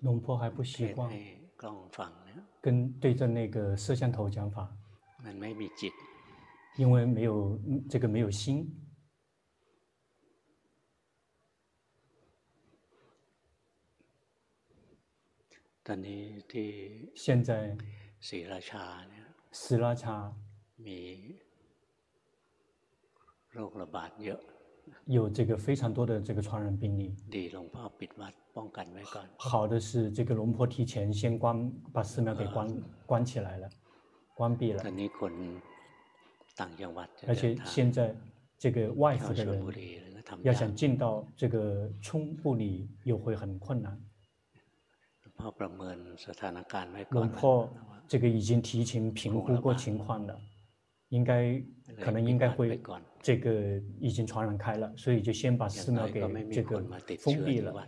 [0.00, 1.10] 龙婆还不习惯
[2.60, 4.76] 跟对着那个摄像头讲法，
[6.76, 7.58] 因为没有
[7.88, 8.70] 这个没有心。
[17.14, 17.74] 现在，
[19.50, 20.36] 斯拉查
[25.05, 27.15] 有这个非常多的这个传染病例。
[29.37, 33.69] 好的是，这个龙婆提前先关把寺庙给关关起来了，
[34.35, 34.83] 关闭了。
[37.27, 38.15] 而且现在
[38.57, 39.65] 这个外府的人
[40.43, 43.99] 要想进到这个冲部里又会很困难。
[47.09, 47.69] 龙婆
[48.07, 50.39] 这个已经提前评估过情况了，
[51.13, 51.61] 应该
[51.99, 52.81] 可能应该会
[53.21, 56.19] 这个已经传染开了，所以就先把寺庙给
[56.51, 56.83] 这个
[57.19, 57.87] 封闭了，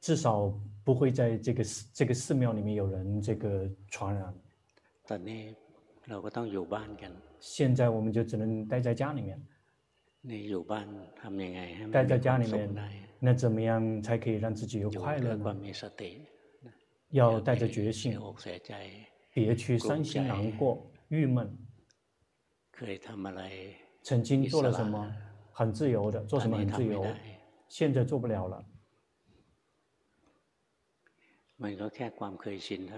[0.00, 4.32] 至少不会在这个寺这个寺庙里面有人这个传染。
[7.40, 9.42] 现在我们就只能待在家里面。
[11.90, 12.72] 待在家里面，
[13.18, 15.56] 那怎么样才可以让自己有快乐呢？
[17.10, 18.16] 要带着决心，
[19.34, 21.52] 别去伤心难过、郁闷。
[24.02, 25.14] 曾经做了什么
[25.52, 27.06] 很自由的，做什么很自由，
[27.68, 28.64] 现在做不了了。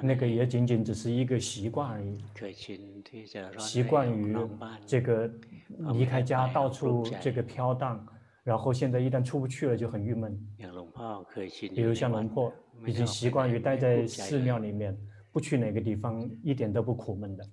[0.00, 2.24] 那个也仅仅只是一个习惯而已，
[3.58, 4.36] 习惯于
[4.86, 5.30] 这个
[5.92, 8.06] 离开家到处这个飘荡，
[8.42, 10.38] 然后现在一旦出不去了就很郁闷。
[11.74, 12.52] 比如像龙婆。
[12.86, 14.98] 已经习惯于待在寺庙里面，
[15.30, 17.48] 不去哪个地方，一点都不苦闷的。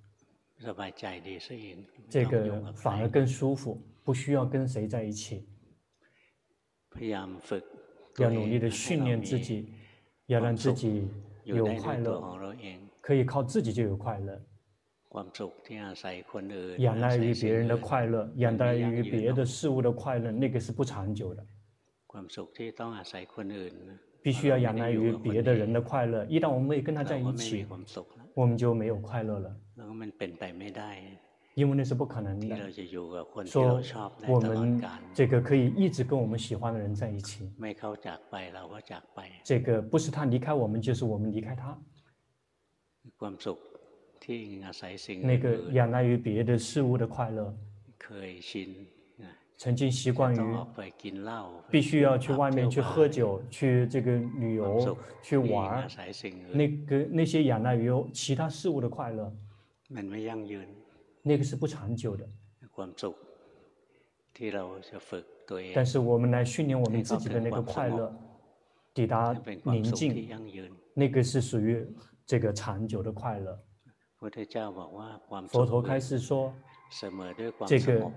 [2.08, 5.46] 这个反而更舒服，不需要跟谁在一起。
[8.18, 9.72] 要努力的训练自己，
[10.26, 11.08] 要让自己
[11.44, 12.56] 有快乐，
[13.00, 14.40] 可以靠自己就有快乐。
[16.78, 21.46] 仰赖于别人的快乐，仰赖于别的事物的快乐，那个是不长久的。
[24.22, 27.66] 必须要仰赖于别的人的快乐，一旦我们没跟他在一起，
[28.34, 29.56] 我们就没有快乐了。
[31.54, 32.72] 因为那是不可能的。
[33.44, 33.82] 说
[34.26, 34.82] 我们
[35.12, 37.50] 这个可以一直跟我们喜欢的人在一起。
[39.44, 41.78] 这个不是他离开我们，就是我们离开他。
[45.26, 47.54] 那个仰赖于别的事物的快乐。
[49.62, 50.56] 曾经习惯于
[51.70, 55.88] 必须要去外面去喝酒，去这个旅游，去玩，
[56.50, 59.32] 那个那些仰赖于其他事物的快乐，
[61.22, 62.28] 那个是不长久的。
[65.72, 68.12] 但是我们来训练我们自己的那个快乐，
[68.92, 70.28] 抵达宁静，
[70.92, 71.86] 那个是属于
[72.26, 73.56] 这个长久的快乐。
[75.46, 76.52] 佛陀开始说。
[77.66, 78.12] 这个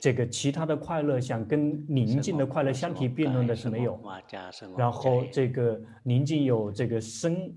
[0.00, 4.00] 这个其他的快乐，想跟宁静的快乐相提并论的是没有。
[4.76, 7.52] 然后这个宁静有这个身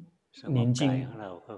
[0.47, 1.07] 宁静、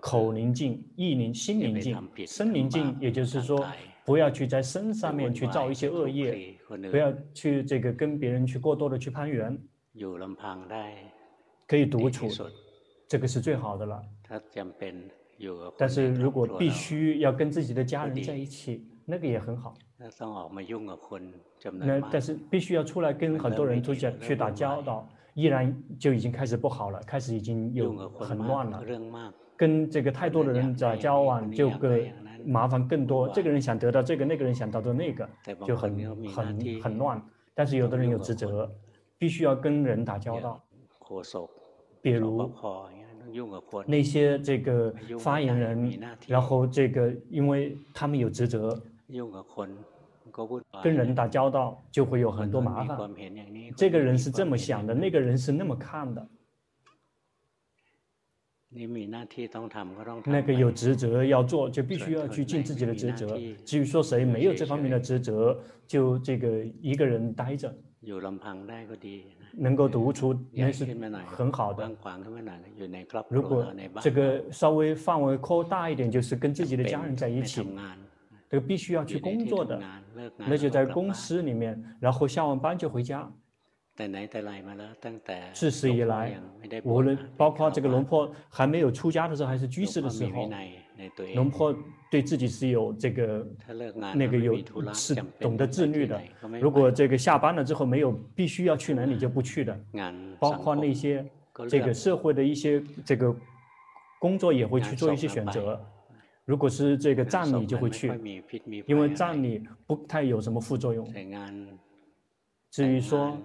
[0.01, 1.95] 口宁静、意宁、心宁静。
[2.25, 3.65] 身宁静，也就是说，
[4.03, 6.57] 不要去在身上面去造一些恶业，
[6.89, 9.57] 不要去这个跟别人去过多的去攀缘，
[11.67, 12.27] 可以独处，
[13.07, 14.03] 这个是最好的了。
[15.77, 19.73] 但是如果必须要跟自己的家人在一起，那个也很好。
[21.73, 28.83] 那但是必须要出来跟很多人出去去打交道，依然就已经开始不好了，开始已经有很乱了。
[29.55, 32.11] 跟这个太多的人在交往，就更
[32.45, 33.29] 麻烦更多。
[33.29, 35.29] 这个人想得到这个，那个人想得到那个，
[35.67, 37.21] 就很很很乱。
[37.53, 38.71] 但是有的人有职责，
[39.19, 40.63] 必须要跟人打交道，
[42.01, 42.51] 比如。
[43.87, 48.81] 那些这个发言人，然后这个，因为他们有职责，
[50.81, 52.97] 跟人打交道就会有很多麻烦。
[53.75, 56.27] 这个人是这么想的，那个人是那么看的。
[60.25, 63.37] 那个有职责要做，就必须要去尽自己的职责。
[63.65, 67.75] 至于说谁没有这方面的职责，就这个一个人待着。
[69.53, 70.85] 能够独处那是
[71.25, 71.91] 很好的。
[73.29, 77.67] 如果这个稍微范围扩大一点，就是跟自己的家人在一起，
[78.49, 79.81] 这个必须要去工作的，
[80.37, 83.31] 那就在公司里面，然后下完班就回家。
[85.53, 86.39] 自始以来，
[86.83, 90.49] 无论包括这个龙婆还没有出家的时候，还是居士的时候，
[91.35, 91.75] 龙婆
[92.09, 93.45] 对自己是有这个
[94.15, 94.57] 那个有
[94.93, 96.21] 是懂得自律的。
[96.59, 99.77] 如果这个下班了之后没有必须要去哪里就不去的，
[100.39, 101.25] 包括那些
[101.69, 103.35] 这个社会的一些这个
[104.19, 105.79] 工作也会去做一些选择。
[106.45, 108.07] 如果是这个葬礼就会去，
[108.87, 111.05] 因为葬礼不太有什么副作用。
[112.71, 113.37] 至于说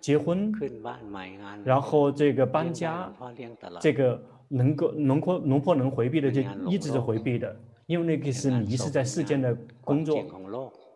[0.00, 0.52] 结婚，
[1.64, 3.12] 然后这个搬家，
[3.80, 7.56] 这个能够能破能破能回避的就一直是回避的，
[7.86, 10.20] 因为那个是迷失在世间的工作。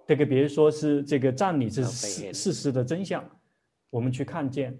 [0.04, 3.24] 这个比如说是这个葬礼是事事实的真相，
[3.90, 4.76] 我们去看见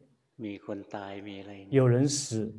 [1.71, 2.53] 有人死，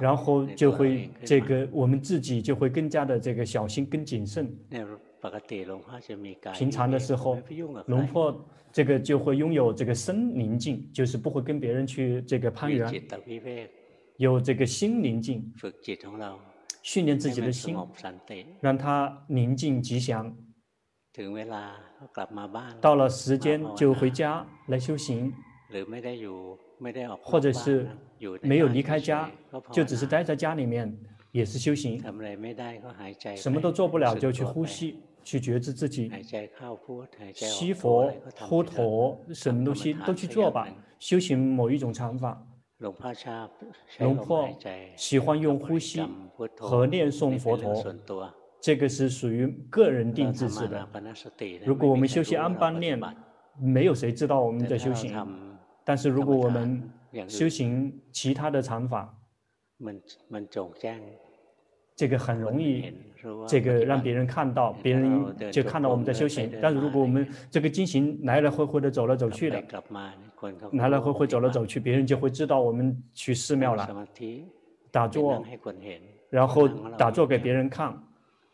[0.00, 4.56] 然后就会这个我们自己就会更加的这个小心跟谨慎。
[6.54, 7.38] 平常的时候，
[7.86, 13.02] 龙婆这个就会拥有这个身宁静，就是不会跟别人去这个攀缘，
[14.18, 15.52] 有这个心宁静，
[16.82, 17.76] 训练自己的心，
[18.60, 20.34] 让他宁静吉祥。
[22.80, 25.32] 到了时间就回家来修行，
[27.22, 27.88] 或者是
[28.42, 29.28] 没有离开家，
[29.72, 30.96] 就只是待在家里面，
[31.32, 32.00] 也是修行。
[33.34, 35.02] 什么都做不了就去呼吸。
[35.28, 36.10] 去觉知自己，
[37.34, 38.10] 吸佛、
[38.48, 40.66] 呼陀，什么东西都去做吧。
[40.98, 42.42] 修行某一种禅法。
[42.78, 44.48] 龙婆
[44.96, 46.02] 喜欢用呼吸
[46.58, 50.88] 和念诵佛陀，这个是属于个人定制式的。
[51.62, 52.98] 如果我们修行安般念，
[53.60, 55.14] 没有谁知道我们在修行。
[55.84, 56.90] 但是如果我们
[57.28, 59.14] 修行其他的禅法，
[61.98, 62.92] 这个很容易。
[63.48, 66.48] 这个让别人看到，别人就看到我们在修行。
[66.62, 69.60] 但是如果我们这个进行来来回回的走来走去的，
[70.72, 74.06] 来来回回走来走去，别人就会知道我们去寺庙了，
[74.92, 75.44] 打坐，
[76.30, 77.92] 然后打坐给别人看，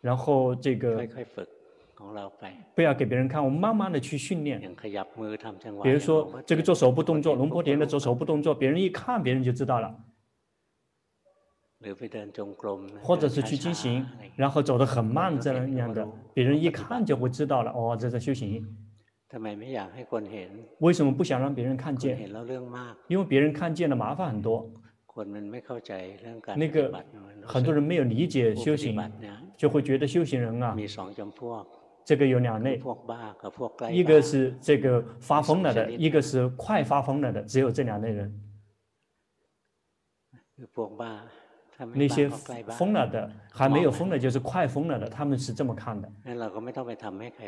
[0.00, 1.06] 然后这个
[2.74, 4.62] 不要给别人看，我们慢慢的去训练。
[5.82, 9.94] 比如说这个做手部动作，龙婆田的做手部动作，别人一看，别人就知道了。
[13.02, 17.70] 或者是去进行，然后走得很慢这样的，别人一看就会知道了。
[17.72, 18.66] 哦，这在修行。
[20.78, 22.30] 为什么不想让别人看见？
[23.08, 24.70] 因为别人看见了麻烦很多。
[26.56, 27.04] 那个
[27.44, 28.96] 很多人没有理解修行，
[29.56, 30.76] 就会觉得修行人啊，
[32.04, 32.80] 这个有两类，
[33.90, 38.40] 一个是这个发疯了的，一个是快发疯了的，只有这两类人。
[41.92, 42.28] 那些
[42.78, 46.08] 疯了的，还没有疯的，就是快疯了的，他们是这么看的。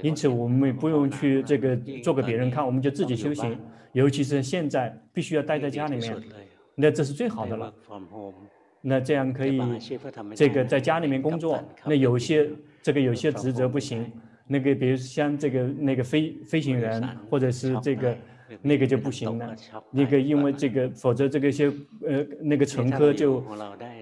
[0.03, 3.59] 因此，我们不用去这个做给别人看，我们就自己修行。
[3.93, 6.17] 尤其是现在，必须要待在家里面，
[6.75, 7.73] 那这是最好的了。
[8.81, 9.61] 那这样可以，
[10.35, 11.59] 这个在家里面工作。
[11.85, 12.51] 那有些
[12.83, 14.11] 这个有些职责不行，
[14.47, 18.17] 那个比如像这个那个飞飞行员，或者是这个。
[18.63, 19.57] 那个就不行了，
[19.91, 21.67] 那个因为这个，否则这个些
[22.07, 23.45] 呃那个乘客就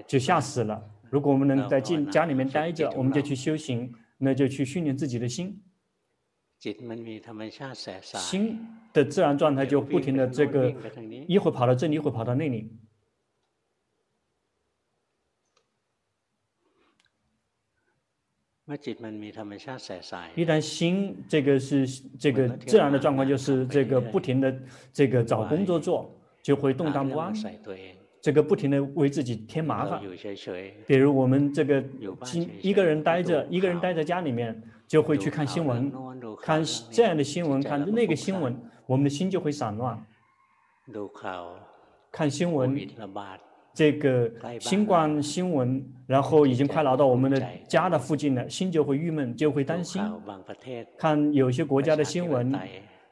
[0.07, 0.81] 就吓死了。
[1.09, 5.61] 如果我们能在进家里面待着，我们就去修行，那就去训练自己的心。
[8.03, 8.59] 心
[8.91, 10.73] 的自然状态就不停的这个，
[11.27, 12.71] 一会跑到这里，一会跑到那里。
[20.35, 21.85] 一旦心这个是
[22.19, 24.55] 这个自然的状况，就是这个不停的
[24.91, 26.09] 这个找工作做，
[26.41, 27.31] 就会动荡不安。
[28.19, 30.01] 这个不停的为自己添麻烦。
[30.87, 31.83] 比如我们这个
[32.59, 35.91] 一个人待着，一个人待在家里面，就会去看新闻，
[36.41, 40.03] 看这样的新闻，看那个新闻，我们的心就会散乱。
[42.11, 42.75] 看新闻。
[43.75, 50.01] 这个新冠新闻，然后已经快来到我们的家的附近了，心就会郁闷，就会担心。
[50.97, 52.57] 看有些国家的新闻，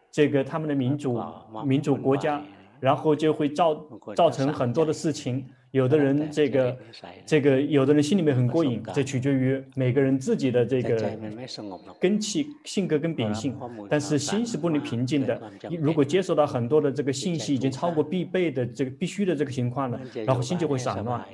[0.09, 1.21] 这个他们的民主
[1.65, 2.41] 民主国家，
[2.79, 3.75] 然后就会造
[4.15, 5.45] 造成很多的事情。
[5.73, 6.77] 有的人这个
[7.25, 11.17] 这个，有的人心里面很过瘾，这取决于每个人自己的这个
[11.99, 13.57] 根气、性格跟秉性。
[13.89, 15.41] 但是心是不能平静的。
[15.81, 21.25] 如果接受到很多的这个信息，已经超过必备的这个必须的这个情况了，然后心就会散乱。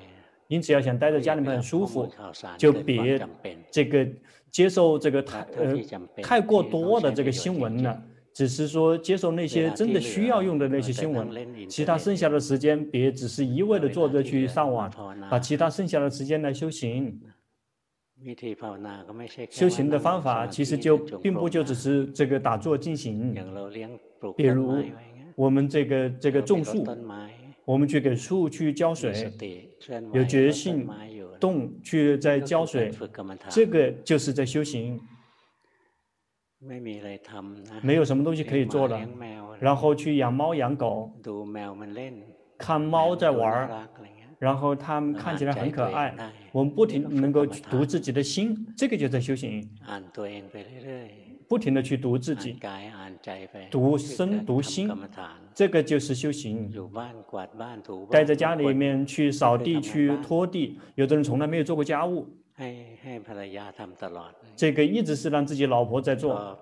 [0.48, 2.10] 因此要想待在家里面很舒服，
[2.58, 3.22] 就别
[3.70, 4.08] 这个
[4.50, 5.76] 接受这个太呃
[6.24, 8.02] 太过多的这个新闻了。
[8.40, 11.28] 只是说接受那些真的需要用的那些新闻，
[11.68, 14.90] 其他剩下的时间别只是一味的坐着去上网，
[15.30, 17.20] 把其他剩下的时间来修行。
[19.50, 23.36] 修行的方法其实就并不就只是这个打坐进行。
[24.38, 24.86] 比如
[25.36, 26.88] 我们这个这个种树，
[27.66, 29.34] 我们去给树去浇水，
[30.14, 30.88] 有决心
[31.42, 32.90] 动去在浇水，
[33.50, 34.98] 这个就是在修行。
[37.82, 39.00] 没有什么东西可以做了，
[39.60, 41.12] 然后去养猫养狗，
[42.58, 43.88] 看猫在玩儿，
[44.38, 46.14] 然后它们看起来很可爱，
[46.52, 49.70] 我们不停能够去读自己的心，这个就在修行。
[51.48, 52.60] 不停的去读自己，
[53.72, 54.88] 读身读心，
[55.56, 56.72] 这个就是修行。
[58.12, 62.28] 待在家里面去扫地去拖地，有的人从来没有做过家务，
[64.56, 66.58] 这个一直是让自己老婆在做。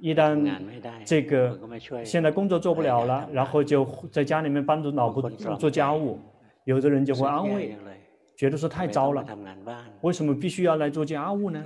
[0.00, 0.60] 一旦
[1.04, 1.58] 这个
[2.04, 6.18] 现在工作做不了了，然后就在家里面帮助老婆做家务，
[6.64, 7.76] 有的人就会安慰。
[8.34, 9.24] 觉得说太糟了，
[10.00, 11.62] 为什么必须要来做家务呢？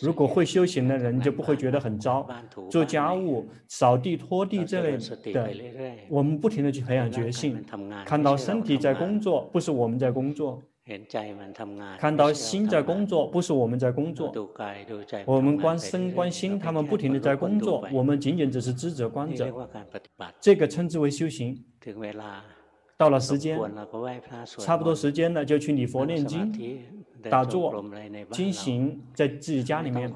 [0.00, 2.26] 如果会修行的人就不会觉得很糟。
[2.68, 4.96] 做家务、扫地、拖地这类
[5.32, 5.50] 的，
[6.08, 7.64] 我们不停的去培养觉性，
[8.04, 10.60] 看到身体在工作，不是我们在工作；
[11.98, 14.32] 看到心在工作，不是我们在工作。
[15.24, 19.52] 我们观身观心，他们不停的在工作，我们仅仅只是知者观者。
[20.40, 21.56] 这个称之为修行。
[22.96, 23.58] 到了时间，
[24.58, 26.84] 差不多时间了，就去礼佛念经、
[27.30, 27.84] 打坐、
[28.32, 30.12] 经行，在自己家里面，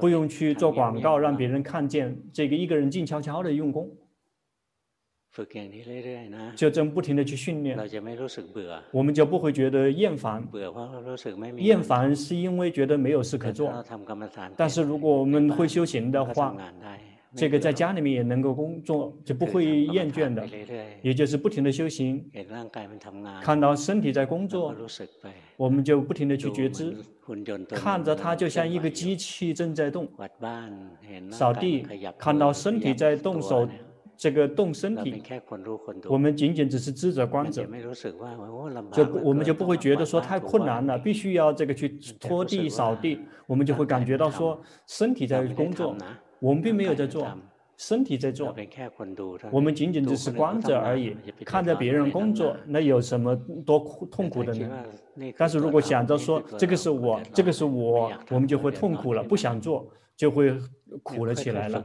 [0.00, 3.90] 不用去做广告，让别人看见这个一个人静悄悄的用功，
[6.54, 7.76] 就这么不停的去训练，
[8.90, 10.46] 我们就不会觉得厌烦。
[11.58, 13.84] 厌烦是因为觉得没有事可做，
[14.56, 16.56] 但是如果我们会修行的话。
[17.36, 20.46] 这个在家里面也能够工作，就不会厌倦的，
[21.02, 22.24] 也就是不停的修行，
[23.42, 24.72] 看到身体在工作，
[25.56, 26.94] 我们就不停的去觉知，
[27.70, 30.08] 看着它就像一个机器正在动，
[31.32, 31.84] 扫地，
[32.16, 33.68] 看到身体在动手，
[34.16, 35.22] 这个动身体，
[36.08, 37.66] 我们仅仅只是知者观者，
[38.92, 41.88] 就我们就不会觉得说太困难了，必须要这个去
[42.20, 45.96] 拖地扫地，我们就会感觉到说身体在工作。
[46.40, 47.26] 我们并没有在做，
[47.76, 48.54] 身体在做，
[49.50, 53.78] 我们仅仅只是观者而已，看着别人工作，那有什么多
[54.10, 54.68] 痛苦的呢？
[55.38, 60.56] 但是如果想着说这个是我，这个是我，我们就会痛苦了，不想做就会
[61.02, 61.84] 苦了起来了。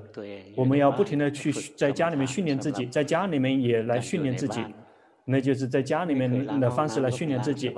[0.55, 4.63] 我们要不停的去在家里面训练自己，在家里面也来训练自己，
[5.25, 7.74] 那就是在家里面的方式来训练自己。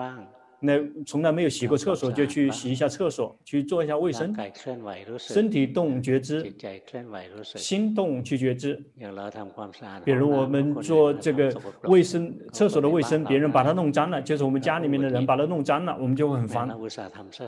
[0.64, 4.32] 那从来没有洗过厕所，就去洗一下厕所，去做一下卫生。
[5.18, 6.54] 身体动觉知，
[7.56, 8.80] 心动去觉知。
[10.06, 11.52] 比如我们做这个
[11.86, 16.70] 卫生厕所的卫生，别人把它弄脏了，就是我们家里面的人把它弄脏了，我们就会很烦。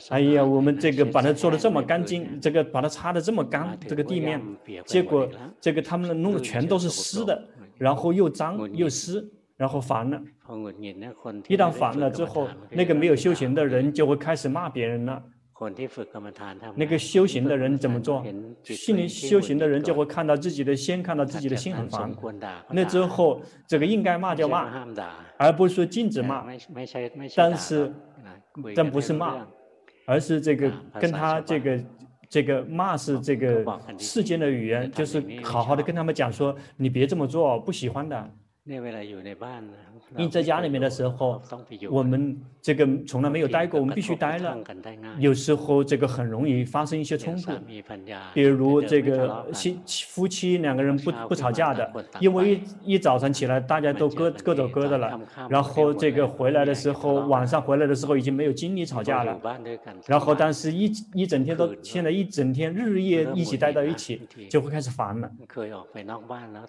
[0.10, 4.41] 哎呀，我们这个把它做的这么干净，这个把它擦的这么干，这个地面，
[4.86, 5.29] 结果
[5.62, 9.24] 这个他们弄的全都是湿的，然后又脏又湿。
[9.63, 10.22] 然后烦了，
[11.48, 15.24] 一旦烦了之后，那个没有修行的人就会开始骂别人了。
[16.75, 18.22] 那个修行的人怎么做？
[18.62, 22.13] 心灵修行的人就会看到自己的先看到自己的心很烦。
[22.72, 24.86] 那之后，这个应该骂就骂，
[25.38, 26.46] 而不是说禁止骂。
[27.34, 27.93] 但是，
[28.75, 29.48] 但不是骂，
[30.05, 31.84] 而是这个跟他这个
[32.27, 33.65] 这个骂是这个
[33.98, 38.29] 世间的语言，就是好好的跟他们讲说，你别这么做，不喜欢的。
[38.67, 39.84] เนี่ยเวลาอยู่ในบ้านนะ
[40.15, 41.41] 你在家里面的时候，
[41.91, 44.58] 我们这个从来没有待过，我们必须待了。
[45.20, 47.51] 有时候这个很容易发生一些冲突，
[48.34, 49.70] 比如这个夫
[50.08, 59.38] 夫妻两个人不不吵架的，因为一一早上起来大家都各各走各的了，然后这个回来的时候，晚上回来的时候已经没有精力吵架了，
[60.08, 65.29] 然后但是一一整天都现在一整天日夜一起待到一起，就会开始烦了，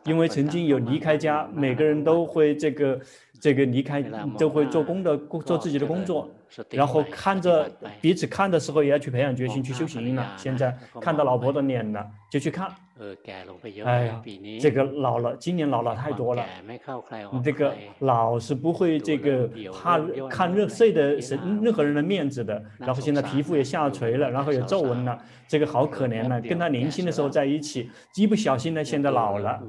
[0.05, 1.85] 因为曾经有离开家，每个。
[1.85, 2.99] 人都会这个
[3.41, 4.03] 这个离开，
[4.38, 6.31] 都会做工的工，做自己的工作，
[6.71, 10.33] 然后看着彼此看的时候，也要去培养决心，去修行了。
[10.37, 12.69] 现在看到老婆的脸了，就去看。
[13.85, 14.23] 哎呀，
[14.61, 16.45] 这个老了，今年老了太多了。
[17.33, 22.61] 你这个老是不会这个怕看任谁的任任何人的面子的。
[22.79, 26.41] 然后现在皮肤也下垂了，然后有皱纹了，这个好可怜了。
[26.41, 29.61] 跟他年轻的时候在一起，一不小心呢，现在老了，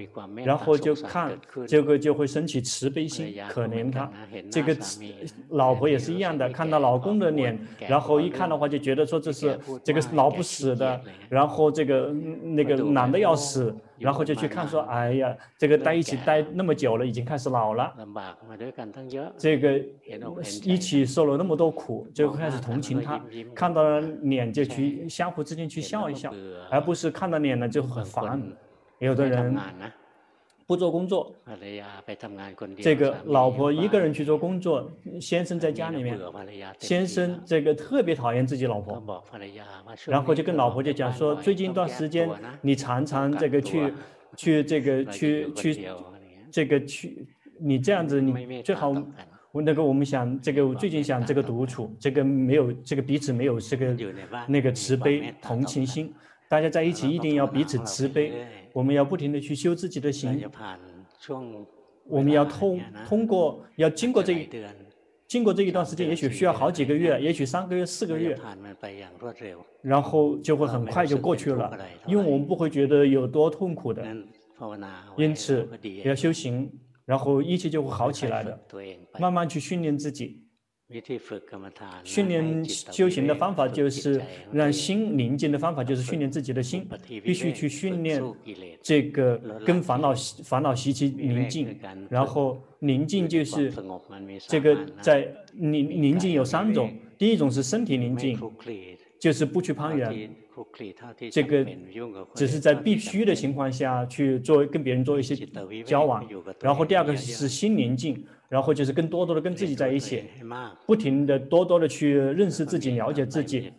[0.43, 1.31] 然后就看
[1.67, 4.11] 这个就会升起慈悲心，可怜他。
[4.51, 4.75] 这个
[5.49, 12.13] 老婆也是一样的，看到老公的脸，然后一看的话就觉得说这是这个老不死的，然后这个
[12.55, 13.25] 那个男的。
[13.25, 17.91] 要死，然后就去看说，哎呀，这个待一起待那么久了，已经开始老了。
[19.35, 19.81] 这个
[20.63, 23.19] 一起受了那么多苦，就开始同情他，
[23.55, 26.31] 看到了脸就去相互之间去笑一笑，
[26.69, 28.39] 而不是看到脸了就很烦。
[28.99, 29.57] 有的人
[30.67, 31.35] 不做工作，
[32.81, 34.91] 这个老婆一个人去做工作，
[35.21, 36.19] 先生在家里面，
[36.79, 39.23] 先生这个特别讨厌自己老婆，
[40.07, 42.27] 然后就跟老婆就讲说，最近一段时间
[42.61, 43.93] 你常常这个去
[44.35, 45.87] 去这个 去去
[46.51, 47.27] 这个去，
[47.59, 48.91] 你这样子你最好
[49.51, 53.95] 我那个我们想这个我最近想这个独处，这个没有这个彼此没有这个
[54.47, 56.11] 那个慈悲同情心。
[56.49, 58.31] 大家在一起一定要彼此慈悲，
[58.73, 60.49] 我们要不停的去修自己的行。
[62.07, 64.47] 我们要通通过，要经过这一
[65.27, 68.37] 经过这一段时间，也许需要好几个月，也许三个月、四个月，
[69.81, 71.75] 然后就会很快就过去了，
[72.05, 74.05] 因为我们不会觉得有多痛苦的。
[75.17, 75.67] 因此
[76.03, 76.71] 要修行，
[77.05, 78.57] 然后一切就会好起来的。
[79.19, 80.44] 慢慢去训练自己。
[82.03, 86.87] 训练修行的方法就是让心宁静的方法就是训练自己的心，
[87.23, 88.21] 必须去训练
[88.83, 90.13] 这个跟烦恼
[90.43, 91.75] 烦恼习气宁静，
[92.07, 93.73] 然后宁静就是
[94.47, 98.39] 这个在宁宁静有三种，第一种是身体宁静，
[99.19, 100.29] 就是不去攀缘，
[101.31, 101.65] 这个
[102.33, 105.35] 只是在必须的情况下去做跟别人做一些
[105.83, 106.25] 交往，
[106.61, 108.25] 然后第二个是心宁静。
[108.47, 110.23] 然后就是更多多的跟自己在一起，
[110.85, 113.73] 不停的多多的去认识自己、了解自己。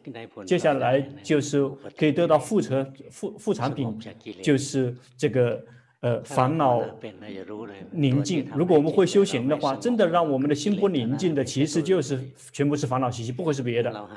[0.45, 3.97] 接下来就是可以得到副车副副产品，
[4.43, 5.65] 就是这个。
[6.07, 6.81] 呃，烦恼
[7.91, 8.47] 宁静。
[8.55, 12.17] 如果我们会修行的话，真的让我们的心不宁静的，其实就是
[12.53, 14.09] 全部是烦恼习气，不会是别的。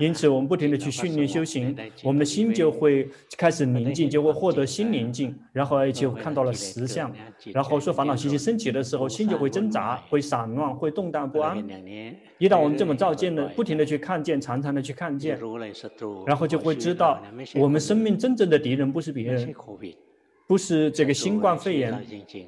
[0.00, 7.08] 因此，我们不停的去训练修行，我们的心就会开始宁静，就会获得心宁静，然后就看到了实相。
[7.52, 11.56] 然后说烦恼习气升起的时候，心就会挣扎，会散乱，会动荡不安。
[12.38, 15.38] 一旦我们这么照见的，不停的去看见，常常的去看见，
[16.26, 17.22] 然后就会知道，
[17.54, 19.54] 我们生命真正的敌人不是别人。
[20.52, 21.98] 不是这个新冠肺炎，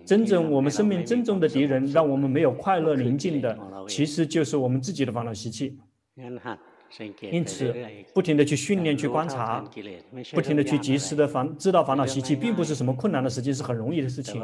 [0.04, 3.58] 真正我们生命真正的敌人，让我们没有快乐宁静的，
[3.88, 5.78] 其实就是我们自己的烦恼习气。
[7.32, 7.74] 因此，
[8.12, 9.64] 不停的去训练、去观察，
[10.34, 14.38] 不停的去及时的烦知道烦恼习气，并不是什么困难的事情，是很容易的事情。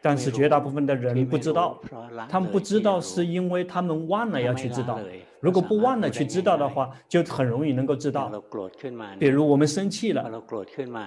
[0.00, 1.80] 但是绝大部分的人不知道，
[2.28, 5.00] 他们不知道是因为他们忘了要去知道。
[5.44, 8.32] 如果不忘了去知道的话，就很容易能够知道。
[9.18, 10.24] 比如我们生气了，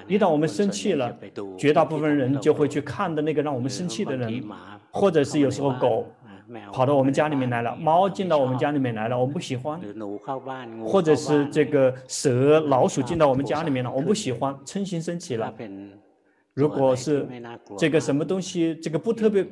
[0.08, 1.12] 一旦我们生气了，
[1.58, 4.44] 绝大部分人就会去看的那个让我们生气的人，
[4.92, 6.06] 或者是有时候狗。
[6.72, 9.78] 跑到我们家里面来了，猫进到我们家里面来了，我们不喜欢；
[10.86, 15.54] 或者是这个蛇、老鼠进到我们家里面了，我们不喜欢，嗔心升起了。
[16.54, 17.28] 如果是
[17.78, 19.46] 这个什么东西，这个不特别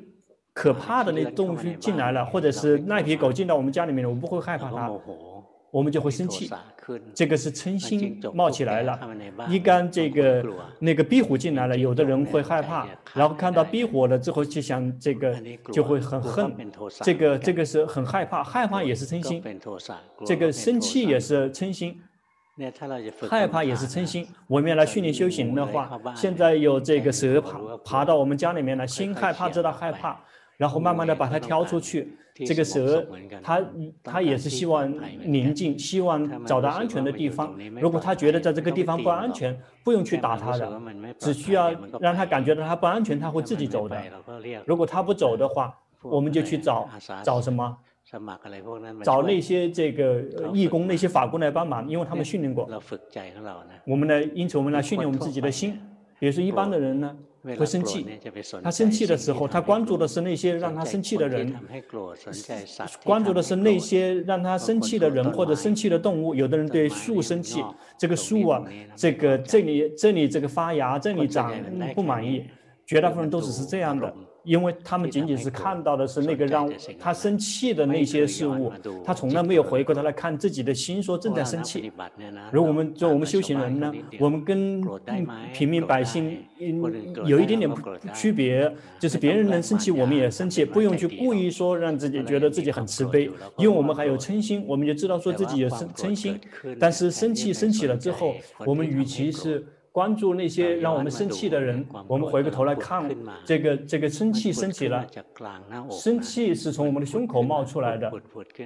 [0.55, 4.91] 可怕的那东西进来了，或者是那匹狗进到我们家里面了，我们不会害怕它。
[5.69, 6.49] 我们就会生气，
[7.13, 8.97] 这个是嗔心冒起来了。
[9.49, 10.45] 一旦这个
[10.79, 15.35] 那个壁虎进来了，有的人会害怕，然后看到壁虎了之后就想这个
[15.73, 16.55] 就会很恨，
[17.03, 19.43] 这个这个是很害怕，害怕也是嗔心，
[20.25, 21.99] 这个生气也是嗔心，
[23.29, 24.25] 害怕也是嗔心。
[24.47, 30.17] 我们要来训练修行的话，现在有这个蛇爬爬到我们家里面来，心害怕知道害怕。
[30.57, 33.05] 然后慢慢的把它挑出去，这个蛇，
[33.43, 33.61] 它
[34.01, 34.89] 它也是希望
[35.23, 37.53] 宁静，希望找到安全的地方。
[37.81, 40.81] 如果它觉得在这个地方不安全，不用去打它的，
[41.19, 44.01] 只需要让它感觉到它不安全，它会自己走的。
[44.65, 46.87] 如果它不走的话，我们就去找
[47.21, 47.77] 找什么？
[49.03, 52.69] 找那些这个义工、那些法工来帮忙，因为他们训练过。
[53.85, 55.77] 我们呢，因此我们来训练我们自己的心。
[56.17, 57.13] 比如说一般的人呢。
[57.57, 58.05] 会生气，
[58.63, 61.53] 他生气的时候，他关注的是那些让他生气的人，
[63.03, 66.33] 关注的是那些让他生气的人或者生气的动物。
[66.33, 67.63] 有的人对树生气，
[67.97, 68.63] 这个树啊，
[68.95, 71.53] 这个这里这里这个发芽，这里长
[71.93, 72.45] 不满意，
[72.85, 74.11] 绝大部分人都只是这样的。
[74.45, 78.71] 因为他们仅仅是看到的是那个让他生气的那些事物，
[79.03, 81.91] 他从来没有回过头来看自己的心，说正在生气。
[82.51, 84.81] 如果我们做我们修行人呢，我们跟
[85.51, 86.81] 平民百姓嗯
[87.25, 87.69] 有一点点
[88.13, 96.39] 区别，就是别人能生气，我们也生气，不用去故意说让自己觉得自己很慈悲，因为我们还有嗔心，我们就知道说自己有嗔嗔心。
[96.79, 99.65] 但是生气生起了之后，我们与其是。
[99.95, 103.09] 关注那些让我们生气的人，我们回过头来看
[103.45, 105.07] 这个这个生气升起了，
[105.89, 108.11] 生气是从我们的胸口冒出来的，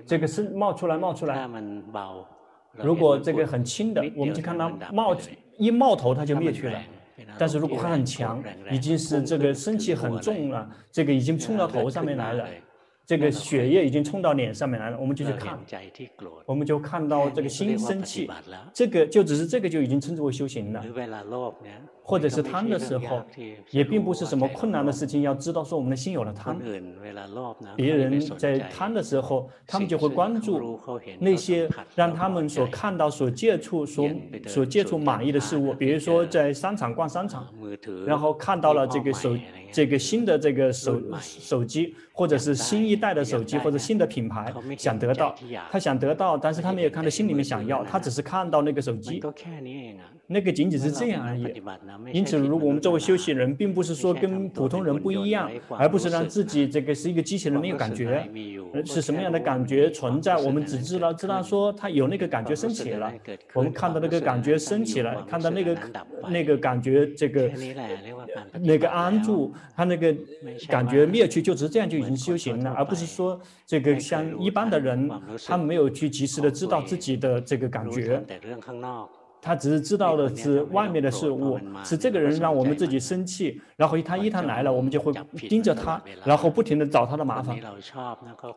[0.08, 1.48] 这个生冒出来冒出来。
[2.82, 5.16] 如果这个很轻的，我们就看它冒
[5.60, 6.82] 一冒头它就灭去了，
[7.38, 12.48] 但是如果它很强，已经是这个生气很重了，这个已经冲到头上面来了。
[13.10, 15.60] 这个血液已经冲到脸上面来了，我们就去看，
[16.46, 18.30] 我们就看到这个心生气，
[18.72, 20.86] 这个就只是这个就已经称之为修行了。
[22.10, 23.24] 或者是贪的时候，
[23.70, 25.22] 也并不是什么困难的事情。
[25.22, 26.58] 要知道说我们的心有了贪，
[27.76, 30.80] 别人在贪的时候，他们就会关注
[31.20, 34.10] 那些让他们所看到、所接触、所
[34.48, 37.46] 所接触满意的事物，比如说在商场逛商场，
[38.08, 39.38] 然后看到了这个手。
[39.72, 45.36] 这个新的这个手手机，或者是新一代的手机，或者新的品牌，想得到，
[45.72, 49.20] 他想得到，但是他没有看到心里面想要，他只是看到那个手机，
[50.26, 51.62] 那个仅仅是这样而已。
[52.14, 58.30] 因此，如果我们作为修行人，并不是说跟普通人不一样，而不是让自己这个是一个机器人没有感觉，
[58.86, 63.12] 是什么样的感觉存在，我们只知道知道说他有那个感觉升起了，
[63.54, 65.78] 我们看到那个感觉升起来，看到那个
[66.30, 67.52] 那个感觉这个
[68.60, 69.54] 那个安住。
[69.76, 70.14] 他那个
[70.68, 75.10] 感觉灭去，就只是这样就已经修行了，而不是说这个像一般的人，
[75.46, 78.22] 他没有去及时的知道自己的这个感觉。
[79.42, 85.14] 他只是知道的是外面的事物，是这个人让我们自己生气，然后他一旦来了，我们就会
[85.48, 87.58] 盯着他，然后不停的找他的麻烦。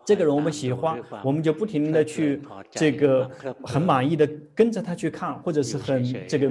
[0.04, 3.30] 这个人我们喜欢，我们就不停的去这个
[3.62, 6.48] 很满意的跟着他去看，或者是很这个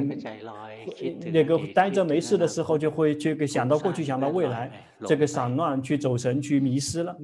[1.31, 4.71] 那个待着没事的时候，就会这个想到过去，想到未来，
[5.05, 7.15] 这个散乱去走神去迷失了。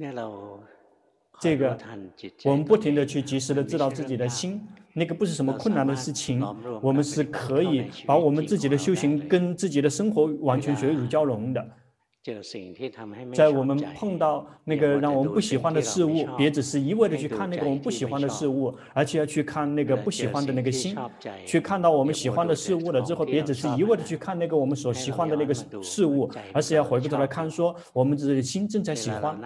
[1.40, 1.78] 这个
[2.44, 4.60] 我们不停的去及时的知道自己的心。
[4.98, 6.42] 那个不是什么困难的事情，
[6.82, 11.64] 我们是可以把我们自己的修行跟自己的生活完全水乳交融的。
[13.34, 20.96] 在我们碰到那个让我们不喜欢的事物，别只是一味的去看那个我们不喜欢的事物，而且要去看那个不喜欢的那个心。
[21.46, 29.38] 去看到我们喜欢的事物了之后，别只是一味的去看那个我们所喜欢的那个事物，而是要回过头来看说，我们自己的心正在喜欢。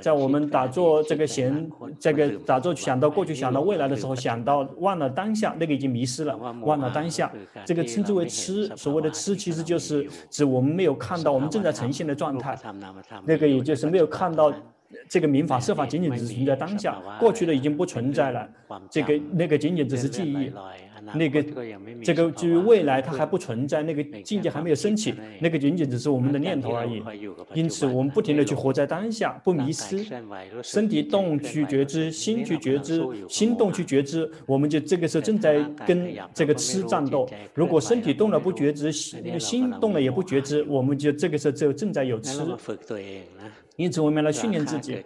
[0.00, 7.30] 在我们打坐这个闲，这个打坐想到过去、想到未来的时候，想到忘了当下，那个已经迷失了，忘了当下。
[7.66, 11.97] 这个称之为痴，所谓的痴，其实就是指我们没有看到我们正在呈现。
[11.98, 12.56] 现的状态，
[13.24, 14.52] 那个也就是没有看到
[15.08, 18.48] 这个民法设法仅仅只是存在当下，过去的已经不存在了，
[18.90, 20.50] 这个那个仅仅只是记忆。
[21.14, 21.42] 那个
[22.02, 27.02] 这个至于未来它还不存在，那个境界还没有升起，那个仅仅只是我们的念头而已。
[27.54, 30.04] 因此，我们不停地去活在当下，不迷失。
[30.62, 37.28] 身体动去觉知，心去觉知，心动去觉知，我们就这个时候正在跟这个吃战斗。
[37.54, 42.42] 如果身体动了不觉知，心动了也不觉知，我们就这个时候就正在有痴。
[43.78, 45.04] 因此，我们来训练自己。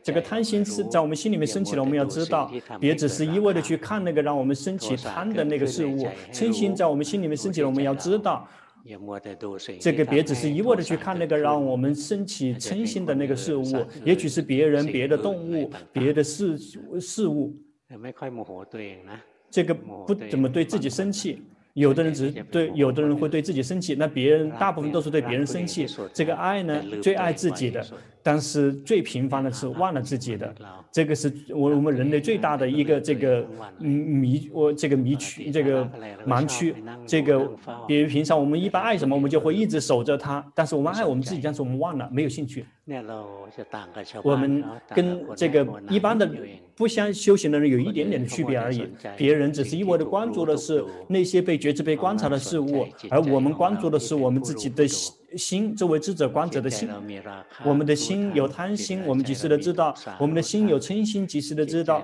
[0.00, 6.06] 这个贪心是在我们心里面升起了，我们要知道，别只是一味的去看那个让我们升起贪的那个事物。
[6.30, 8.48] 嗔心在我们心里面升起了，我们要知道，
[9.80, 16.56] 这个别只是一味的去看那个让我们升起嗔心的那个事物，也许是别人、别的动物、别的事
[17.00, 17.52] 事物。
[19.50, 21.42] 这个不怎么对自己生气。
[21.74, 25.86] 有的人只是对，有的人会对自己生气，那别人大部分都是对别人生气。
[26.12, 27.82] 这个爱呢，最爱自己的，
[28.22, 30.54] 但是最平凡的是忘了自己的。
[30.90, 33.46] 这个是我我们人类最大的一个这个
[33.78, 35.88] 迷，我这个迷区，这个
[36.26, 36.74] 盲区。
[37.06, 37.50] 这个
[37.86, 42.64] 比如平常我们一般爱什么，我们就会一直守着它，但是我们爱我们自己，但是我们忘了，没有兴趣。
[44.22, 44.62] 我们
[44.94, 46.30] 跟这个一般的
[46.74, 48.86] 不相修行的人有一点点的区别而已。
[49.16, 54.84] 别人只是一味的关注的是那些被觉知、被观察的事物，而我们关注的是我们自己的
[55.36, 56.88] 心，作为智者观者的心。
[57.64, 62.02] 我们的心有贪心，我们及时的知道；我们的心有嗔心，及时的知道。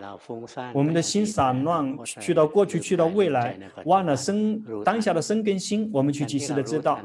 [0.72, 7.00] 我们的心散乱，去到过去，去到未来，忘了生当下的生根心，我们去及时的知道。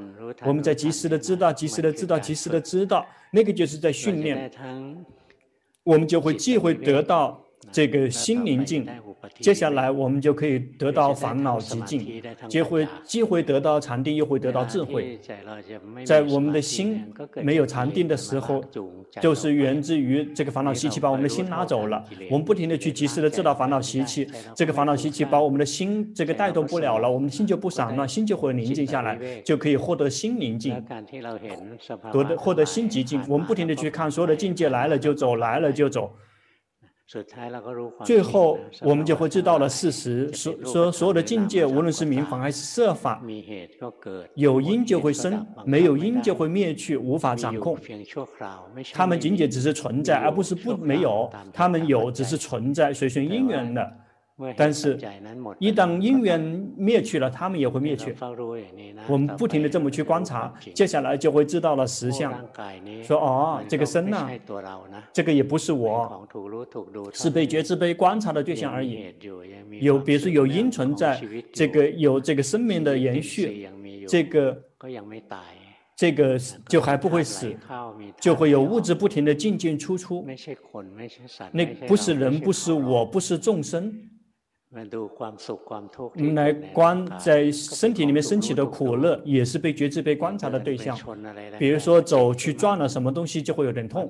[0.46, 3.06] 我们在及时的知道，及时的知道，及时的知道。
[3.32, 4.52] 那个就是在训练，
[5.84, 8.88] 我们就会既会得到这个心宁静。
[9.40, 15.20] 接下来我们就可以得到烦恼极静，既会既会得到禅定，又会得到智慧。
[16.06, 17.02] 在我们的心
[17.42, 18.64] 没有禅定的时候，
[19.22, 22.04] 就是源自于这个烦恼习气把我们的心拉走了。
[22.30, 30.76] 我们不停地去及时的知道烦恼习气，这个烦恼习气把我们的心这个带动不了了，我们的心就不散乱，心就会宁静下来，就可以获得心宁静，
[32.12, 33.22] 获得获得心极静。
[33.28, 36.12] 我们不停地去看，所有的境界来了就走，来了就走。
[38.06, 43.22] 最后，我们就会知道了事实，所说所有的境界，无论是民法还是设法，
[44.36, 47.78] 有因就会生，没有因就会灭去，无法掌控。
[48.94, 51.30] 他们仅仅只是存在，而不是不没有。
[51.54, 54.03] 他们有，只是存在，随顺因缘的。
[54.58, 54.98] 但是，
[55.60, 56.40] 一旦因缘
[56.76, 58.16] 灭去了，他们也会灭去。
[59.08, 62.34] 我们不停的这么去观察，接下来就会知道了实相。
[63.04, 64.28] 说哦，这个身呢，
[65.14, 66.28] 这个也不是我，
[67.14, 69.14] 是被觉知、被观察的对象而已。
[69.80, 71.22] 有，比如说有因存在，
[71.54, 73.70] 这个有这个生命的延续，
[74.08, 74.64] 这个
[75.96, 77.56] 这个就还不会死，
[78.20, 80.26] 就会有物质不停的进进出出。
[81.52, 83.94] 那不是人，不是我，不是众生。
[84.76, 90.98] 我们来观在身体里面升起的苦乐，也是被觉知、被观察的对象。
[91.60, 94.10] 比如说走去撞了什么东西，就会有点痛。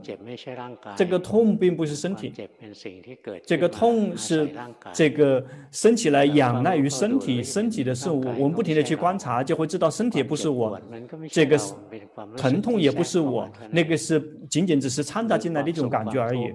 [0.95, 2.31] 这个痛并不是身体，
[3.45, 4.49] 这个痛是
[4.93, 8.23] 这个升起来仰赖于身体，身体的事物。
[8.37, 10.79] 我们不停的去观察，就会知道身体不是我，
[11.29, 11.59] 这个
[12.37, 14.17] 疼痛也不是我，那个是
[14.49, 16.53] 仅仅只是掺杂进来的一种感觉而已，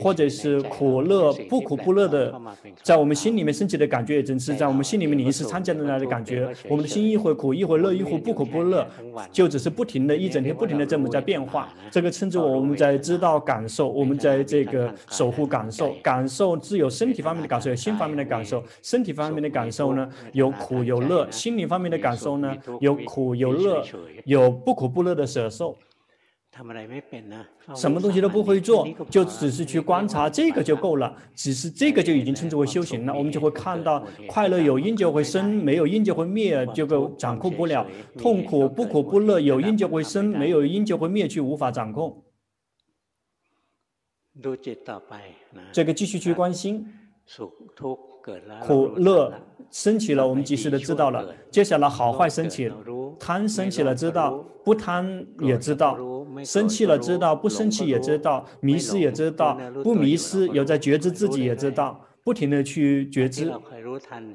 [0.00, 2.40] 或者是苦乐不苦不乐的，
[2.82, 3.49] 在我们心里面。
[3.52, 8.86] 升起的感觉也真是在我们心里面临时参加的那的感觉，我们的心一会苦一会乐一会不苦不乐，
[9.32, 11.68] 就只是不停的一整天不停的这么在变化。
[11.90, 15.94] 这个称之为我们在知道感受，我们在这个守护感受。
[16.02, 18.62] 感受自有身体方面的感受，有心方面的感受。
[18.82, 23.84] 身体方面的感受呢，有苦有乐；心灵方面的感受呢，有苦有乐，
[24.24, 25.76] 有不苦不乐的舍受。
[27.74, 31.16] 什么东西都不会做，就只是去观察，这个就够了。
[31.34, 33.14] 只是这个就已经称之为修行了。
[33.14, 37.86] 我们就会看到，快乐有因就会生，没有因就会灭，就够掌控不了。
[38.18, 42.22] 痛苦不苦不乐，有因就会生，没有因就会灭去，无法掌控。
[45.72, 46.86] 这个继续去关心，
[48.66, 49.32] 苦乐
[49.70, 51.24] 升起了，我们及时的知道了。
[51.50, 52.70] 接下来好坏升起，
[53.18, 55.96] 贪升起了知道，不贪也知道。
[56.44, 63.52] 生气了知道，不生气也知道，迷失也知道，不迷失有在觉知自己也知道，不停的去觉知，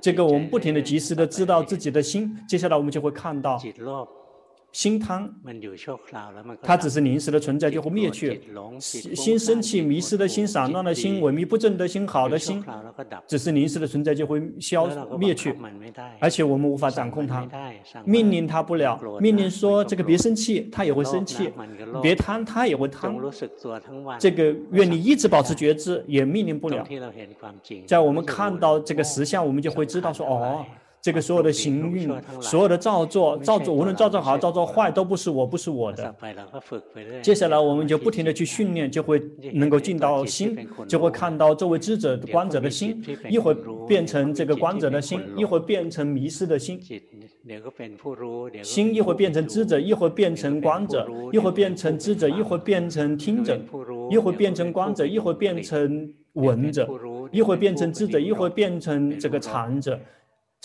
[0.02, 3.60] 这个我们不停的及时的知道自己的心，接下来我们就会看到。
[4.76, 5.34] 心贪，
[6.62, 8.42] 它只是临时的存在，就会灭去。
[8.78, 12.62] 心生气、迷失的心、散乱的心、萎靡不振的心、好的心，
[13.26, 14.86] 只是临时的存在，就会消
[15.18, 15.56] 灭去。
[16.20, 17.48] 而且我们无法掌控它，
[18.04, 19.00] 命令它不了。
[19.22, 21.46] 命令说这个别生气，它也会生气；
[22.02, 23.16] 别贪，它也会贪。
[24.20, 26.86] 这个愿你一直保持觉知，也命令不了。
[27.88, 30.66] 在我们看到这个实相，我们就会知道说哦。
[31.06, 36.16] 这个所有的行运，所有的造作，造作无论造作好，造作坏，都不是我，不是我的。
[37.22, 39.22] 接下来我们就不停的去训练，就会
[39.54, 46.82] 能够进到心，就会看到作为知者、观者的心，一会儿变成这个观者的心，一会儿变成迷失的心。
[48.64, 53.56] 心一会儿变成知者，一会儿变成观者，一会儿变成知者，一会儿变成听者，
[54.10, 56.90] 一会儿变成观者，一会儿变成闻者，
[57.32, 60.00] 一会儿变成知者，一会儿变成这个禅者。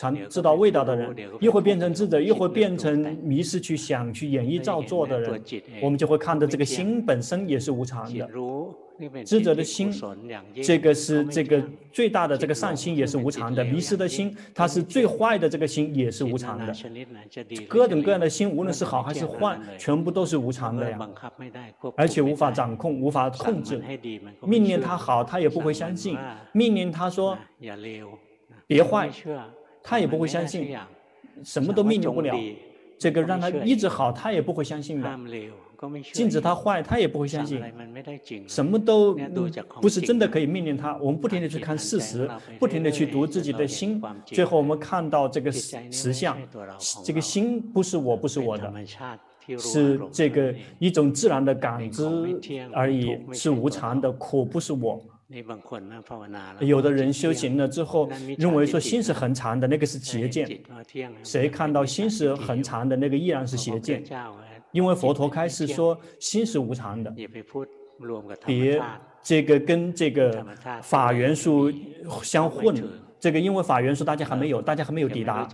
[0.01, 5.43] 常知道味道的人，又会变成智者，又会变成迷失去想去演绎造作的人，
[5.83, 8.27] 我们就会看到这个心本身也是无常的。
[9.25, 9.91] 智者的心，
[10.63, 16.75] 这个是这个最大的这个善心也是无常的；迷失的心，它是最坏的这个心也是无常的。
[17.69, 20.99] 各种各样的心，无论是好还是坏，全部都是无常的呀，
[21.97, 23.83] 而且无法掌控，无法控制。
[24.43, 26.17] 命令他好，他也不会相信；
[26.53, 27.37] 命令他说
[28.67, 29.11] 别坏。
[29.83, 30.77] 他也不会相信，
[31.45, 32.35] 什么都命令不了。
[32.99, 35.19] 这个让他一直好，他也不会相信的。
[36.13, 37.59] 禁止他坏，他也不会相信。
[38.47, 39.17] 什么都
[39.81, 40.95] 不是真的可以命令他。
[40.99, 46.37] 我们不停的去看事实，不停的去读自己的心，最后我们看到这个实相。
[47.03, 48.71] 这个心不是我，不是我的，
[49.59, 52.05] 是这个一种自然的感知
[52.75, 54.13] 而已，是无常的。
[54.13, 55.03] 苦不是我。
[56.61, 60.61] 有的人修行了之后，认为说心是恒常的，那个是邪见。
[61.23, 64.03] 谁看到心是恒常的，那个依然是邪见。
[64.73, 67.11] 因为佛陀开始说心是无常的，
[68.45, 68.81] 别
[69.23, 70.45] 这个跟这个
[70.83, 71.71] 法元素
[72.23, 72.75] 相混。
[73.21, 75.47] 这个因为法元素大家还没有，大家还没有抵达。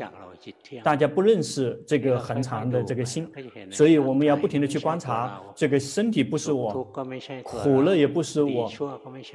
[0.82, 3.26] 大家不认识这个恒常的这个心，
[3.70, 6.84] 所以我们要不停的去观察，这个身体不是我，
[7.42, 8.70] 苦乐也不是我，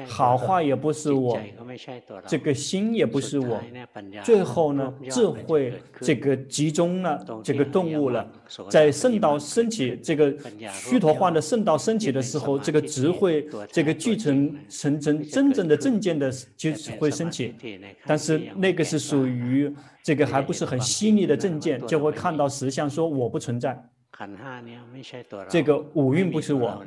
[0.08, 1.40] 好坏也不是我，
[2.28, 3.62] 这个心也不是我。
[4.24, 8.30] 最后呢，智慧这个集中了，这个顿悟了，
[8.70, 10.34] 在圣道升起，这个
[10.72, 17.54] 虚陀洹的圣道升起的时候，这个智慧，这个聚成成真真正的正见的就会升起，
[18.06, 19.74] 但是那个是属于。
[20.04, 23.90] 这个还不是很细腻的证件，就会看到实相，说我不存在。
[25.50, 26.84] 这个五蕴不是我，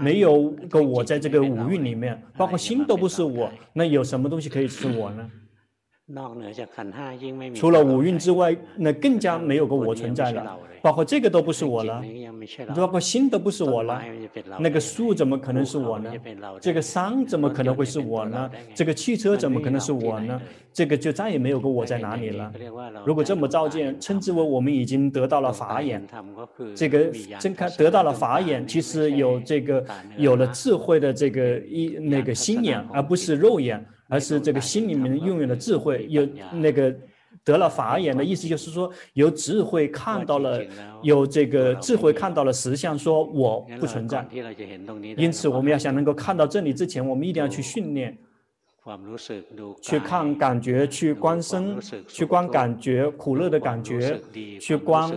[0.00, 5.28] 没有个我在这个五蕴里面，包括心都不是我，那有什么东西可以是我呢？
[7.54, 10.56] 除了五蕴之外，那更加没有个我存在了。
[10.80, 12.02] 包括这个都不是我了，
[12.74, 14.00] 包括心都不是我了。
[14.58, 16.10] 那个树怎么可能是我呢？
[16.60, 18.48] 这个山怎么可能会是我呢？
[18.74, 20.40] 这个汽车怎么可能是我呢？
[20.72, 22.50] 这个就再也没有个我在哪里了。
[23.04, 26.02] 如果这么照见，称之为我们已经得到了法眼。
[26.74, 29.84] 这个睁开得到了法眼，其实有这个
[30.16, 33.84] 有了智慧的这个一那个心眼，而不是肉眼。
[34.08, 36.94] 而是这个心里面拥有的智慧，有那个
[37.44, 40.60] 得了法眼的意思，就是说有智慧看到了，
[41.02, 44.26] 有这个智慧看到了实相，说我不存在。
[45.16, 48.16] 因此，我们要想能够看到这里之前，我们一定要去训练。
[49.80, 54.20] 去看感觉，去观身，去观感觉，苦乐的感觉，
[54.60, 55.10] 去观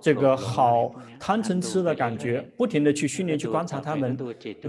[0.00, 4.16] 这个好贪嗔痴的感觉，不停的去训练，去观察他们。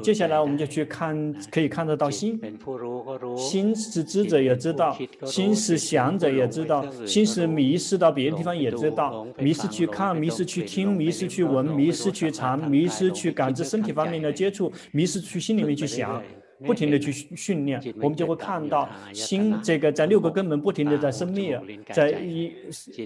[0.02, 2.40] 接下来我们就去看，可以看得到心，
[3.38, 16.22] 心是知者也知道，心是想者也知道，心是迷失到别的地方也知道，迷失去看，迷失去听，迷失去闻，迷失去尝，迷失去感知身体方面的接触，迷失去心里面去想。
[16.66, 21.60] 不停地去训练，我们就会看到心这个在六个根本不停地在生灭，
[21.94, 22.52] 在一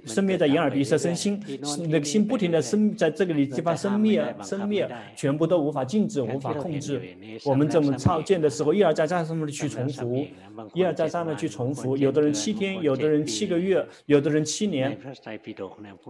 [0.06, 1.42] 生灭在眼耳鼻舌身心，
[1.90, 7.02] 那个心不停地生在这个里地方生灭生灭，全部都无法禁止，无法控制。
[7.44, 10.26] 我们这么操见的时候，一而再再三的去重复，
[10.74, 11.96] 一而再三的去重复。
[11.96, 14.98] 有的人七天，有的人七个月，有的人七年。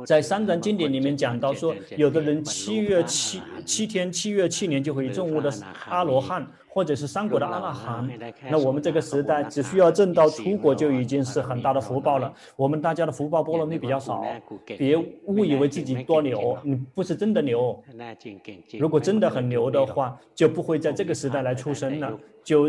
[0.05, 5.51] 在三藏经典里面讲到说，有的人七月七七天七月七年就可以证悟的
[5.89, 6.47] 阿罗汉。
[6.73, 8.09] 或者是三国的阿拉含，
[8.49, 12.33] 那我们这个时代只需要证到出国就已经是很大的福报了。
[12.55, 14.25] 我们大家的福报波罗蜜比较少，
[14.75, 17.79] 别误以为自己多牛，你不是真的牛。
[18.79, 22.11] 如果真的很牛的话，就不会在这个时代来出生了，
[22.43, 22.67] 就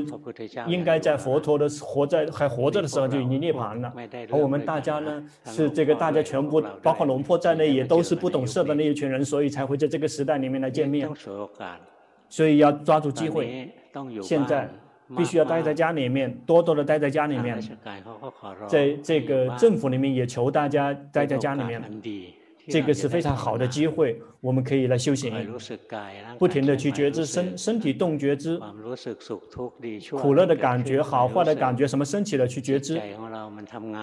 [0.66, 3.90] 应该在佛陀的活在还活着的时候就已经涅槃了。
[4.30, 11.08] 而我们大家呢，是这个大家全部包括龙婆在内，也都是不懂事的那一群人，所以才会在这个时代里面来见面。
[12.28, 13.72] 所以要抓住机会。
[14.22, 14.68] 现在
[15.16, 17.60] 必须要待在家里面，多多的待在家里面，
[18.68, 21.82] 在这个政府里面也求大家待在家里面。
[22.68, 25.32] 这个是非常好的机会，我们可以来修行，
[26.38, 28.60] 不停的去觉知身身体动觉知，
[30.16, 33.00] 苦乐的感觉，好坏的感觉，什么升起了去觉知。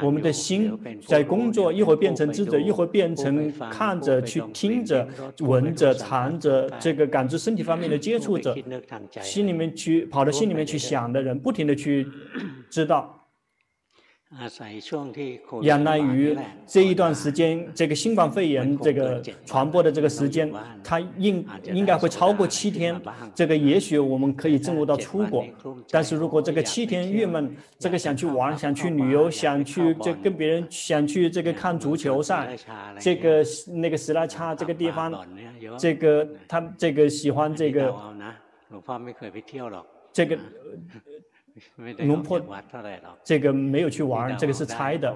[0.02, 5.08] 我们的心在工作，一会儿变成知者，一会儿变成看着、去听着、
[5.40, 8.56] 闻着、尝着，这个感知身体方面的接触者，
[9.22, 12.08] 心里面去跑到心里面去想的人，不停的去
[12.70, 13.18] 知道。
[15.62, 20.50] 仰赖于这一段时间，这个新冠肺炎这个传播的这个时间，
[20.82, 23.00] 它应应该会超过七天。
[23.36, 25.46] 这个也许我们可以进入到出国，
[25.90, 32.56] 但是如果这个七天郁闷，这个想去玩，想去旅游，想去这跟别人想去这个看足球赛，
[33.00, 35.26] 这个那个斯拉恰这个地方，
[35.78, 37.94] 这个他这个喜欢这个，
[40.14, 40.40] 这个。
[42.00, 42.42] 龙坡，
[43.24, 45.16] 这个没有去玩，这个是猜的，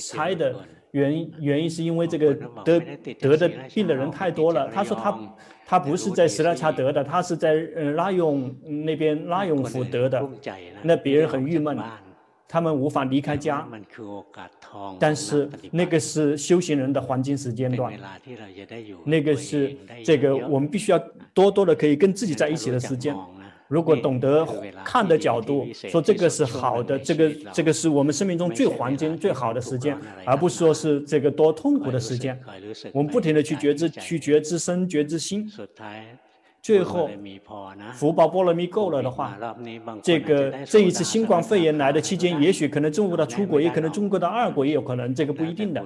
[0.00, 0.54] 猜的
[0.92, 2.80] 原因原因是因为这个得
[3.20, 4.68] 得的病的人太多了。
[4.70, 5.18] 他说他
[5.66, 10.26] 他不是在斯拉恰得的，他是在呃拉永那边拉永府得的。
[10.82, 11.78] 那别人很郁闷，
[12.46, 13.68] 他们无法离开家。
[14.98, 17.92] 但是那个是修行人的黄金时间段，
[19.04, 20.98] 那个是这个我们必须要
[21.34, 23.14] 多多的可以跟自己在一起的时间。
[23.68, 24.46] 如果懂得
[24.84, 32.38] 看的角度，说这个是好的，这个这个是我们生命中最黄金、最好的时间，而不是说是这个多痛苦的时间。
[32.92, 35.46] 我们不停的去觉知，去觉知身，觉知心。
[36.68, 37.08] 最后，
[37.94, 39.38] 福报波罗蜜够了的话，
[40.02, 45.82] 这个这一次新冠肺炎来的期间，也许可能中国的出国，也可能中国的二国，也有可能，这个不一定的。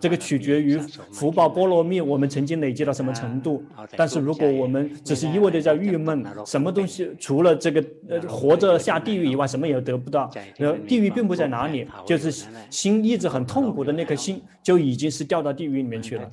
[0.00, 0.78] 这个取决于
[1.12, 3.62] 福报波罗蜜我们曾经累积到什么程度。
[3.94, 10.30] 但是如果我们只是一味的在郁闷，什么东西除了这个呃活着下地狱以外，什么也得不到。
[10.56, 12.30] 然后地狱并不在哪里，就是
[12.70, 16.26] 心一直很痛苦的那颗心，就已经是掉到地狱里面去了。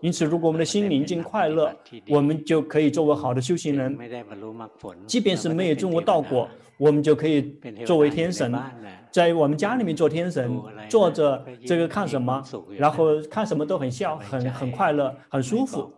[0.00, 1.76] 因此，如果我们的心宁静快乐，
[2.08, 2.64] 我们就。
[2.70, 3.98] 可以作为好的修行人，
[5.04, 8.54] 即便是没有证悟道果，我们就可以作为天神，
[9.10, 10.56] 在我们家里面做天神，
[10.88, 12.40] 坐着这个看什么，
[12.78, 15.92] 然后看什么都很笑，很很快乐，很舒服。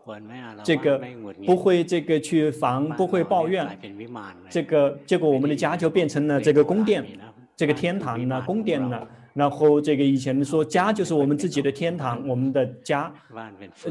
[0.65, 0.99] 这个
[1.45, 3.69] 不会这个去烦，不会抱怨。
[4.49, 7.05] 这个结果我们的家就变成了这个宫殿，
[7.55, 8.99] 这个天堂呢，宫殿呢。
[9.35, 13.13] 然后这个以前说家就是我们自己的天堂，我们的家，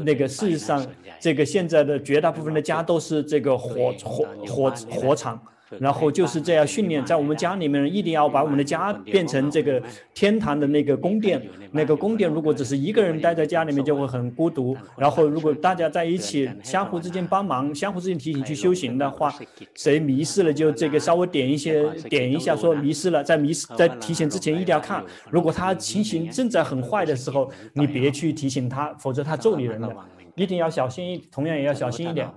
[0.04, 0.86] 那个事实上，
[1.20, 5.40] 这个现在的绝大部分的家都是这个火火火火场，
[5.78, 9.82] 然后就是这样训练，在我们家里面一定要把我们的家变成这个
[10.14, 11.40] 天堂的那个宫殿。
[11.70, 14.76] 那个宫殿如果只是一个人待在家里面，就会很孤独。
[14.96, 19.32] 然后如果大家在一起，相互之间帮忙，相互之间提醒去修行的话，
[19.74, 25.02] 谁迷失了就这个稍微点一些点一下，说迷失了，在迷失在提醒之前一定要看。
[25.30, 29.94] 如果他情形正在很坏的时候，你别去提醒他，否则他咒你人的，
[30.34, 32.28] 一定要小心一，同样也要小心一点。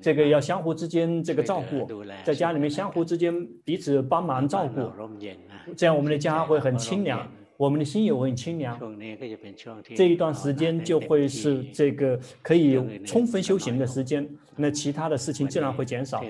[0.00, 1.86] 这个要相互之间这个照顾，
[2.24, 4.90] 在家里面相互之间彼此帮忙照顾，
[5.76, 7.26] 这样我们的家会很清凉，
[7.56, 8.78] 我们的心也会很清凉。
[9.94, 16.24] 这一段时间就会是这个可以充分修行的时间，那其他的事情自然会减少。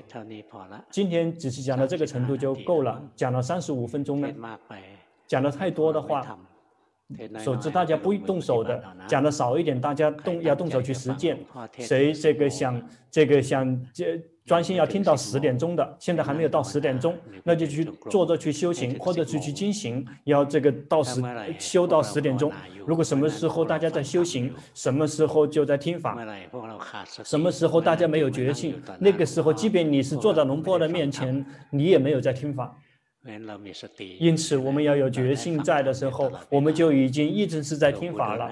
[0.89, 4.59] 今天只是讲到这个程度就够了，讲了三十五分钟了，
[5.25, 6.37] 讲的太多的话。
[7.39, 11.37] 手指大家不动手的，讲的少一点，大家动要动手去实践。
[11.77, 21.21] 谁这个想这个想这专心要听到十点钟的，现在还没有到十点钟，那就去坐着去修行，或者去去进行，要这个到十
[21.59, 22.51] 修到十点钟。
[22.85, 26.17] 如果什么时候大家在修行，什么时候就在听法。
[27.23, 32.75] 什么时候大家没有决心，那个时候即便你是坐在龙婆的面前，你也没有在听法。
[34.17, 38.49] 因此，我们要有决心在的时候，我们就已经一直是在听法了。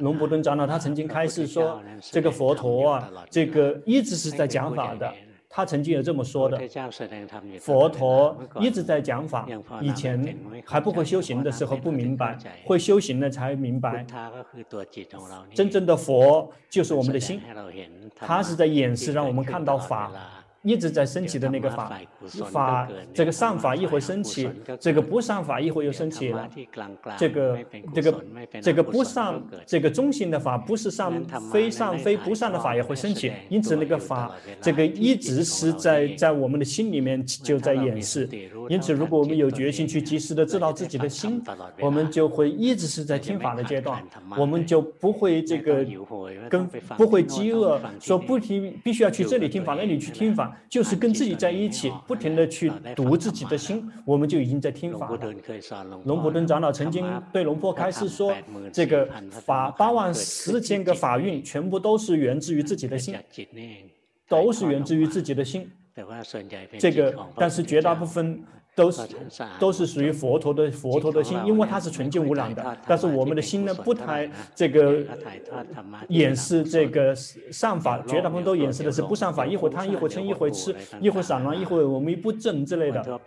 [0.00, 5.12] 龙伯顿长老他曾经开示说，这个佛陀啊，这个一直是在讲法的。
[5.52, 6.60] 他曾经有这么说的：
[7.60, 9.48] 佛陀一直在讲法，
[9.80, 14.06] 以前还不会修行的时候不明白，会修行了才明白。
[15.54, 17.40] 真正的佛就是我们的心，
[18.16, 20.12] 他是在演示让我们看到法。
[20.62, 21.90] 一直在升起的那个法，
[22.52, 24.48] 法这个上法一会升起，
[24.78, 26.46] 这个不上法一会又升起了。
[27.16, 27.58] 这个
[27.94, 28.24] 这个
[28.60, 33.32] 这个不上这个中性的法，不是上非上非不上的法也会升起。
[33.48, 34.30] 因此那个法，
[34.60, 38.28] 这个一直是在在我们的心里面就在演示。
[38.68, 41.42] 因此如果我们有决心去及时的知道自己的心，
[41.80, 44.02] 我们就会一直是在听法的阶段，
[44.36, 45.86] 我们就不会这个
[46.50, 46.66] 跟
[46.98, 50.49] 不会饥饿，说不听必须要去这里听法，那里去听法。
[50.68, 55.18] 就是跟自己在一起，不停地去读自己的心，我们就已经在听法了。
[56.04, 58.34] 龙普顿长老曾经对龙坡开示说
[58.72, 63.14] ：“这个法八万四千个法运，全部都是源自于自己的心，
[64.28, 65.70] 都是源自于自己的心。
[66.78, 68.42] 这个，但是绝大部分。”
[68.80, 69.02] 都是
[69.58, 72.76] 都是属于佛陀的佛陀的心，因为它是纯净无染的。
[72.86, 75.04] 但是我们的心呢，不太这个
[76.08, 83.20] 掩饰这个善法，绝大部分都掩饰的是不善法，一会贪，一会嗔，一会痴，一会散乱，一会我们不正之类的。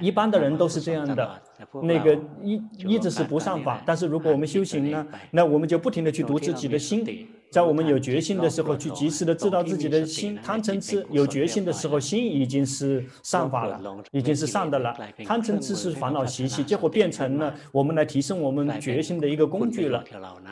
[0.00, 1.42] 一般的人都是这样的，
[1.82, 3.82] 那个一一直是不善法。
[3.84, 7.04] 但是如果我们修行呢，那我们就不停的去读自己的心。
[7.50, 13.80] 在我们有决心的时候，去及时的知道自己的心贪嗔痴；有决心的时候，心已经是善法了，
[14.10, 14.94] 已经是善的了。
[15.24, 20.04] 贪嗔痴是烦恼习气，结果变成了我们来提升我们决心的一个工具了。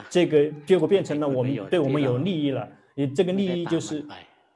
[0.08, 2.68] 这个结果变成了我们对我们有利益了。
[2.94, 4.04] 你这个利益就是。